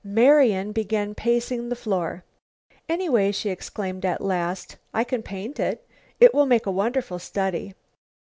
Marian 0.03 0.71
began 0.71 1.13
pacing 1.13 1.69
the 1.69 1.75
floor. 1.75 2.23
"Anyway," 2.89 3.31
she 3.31 3.51
exclaimed 3.51 4.03
at 4.03 4.19
last, 4.19 4.77
"I 4.95 5.03
can 5.03 5.21
paint 5.21 5.59
it. 5.59 5.87
It 6.19 6.33
will 6.33 6.47
make 6.47 6.65
a 6.65 6.71
wonderful 6.71 7.19
study." 7.19 7.75